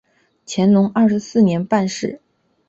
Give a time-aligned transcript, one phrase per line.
[0.47, 2.19] 乾隆二十四年办事。